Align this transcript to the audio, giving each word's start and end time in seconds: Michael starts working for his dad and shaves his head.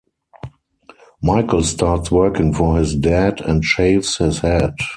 Michael 1.21 1.61
starts 1.61 2.09
working 2.09 2.55
for 2.55 2.79
his 2.79 2.95
dad 2.95 3.39
and 3.41 3.63
shaves 3.63 4.17
his 4.17 4.39
head. 4.39 4.73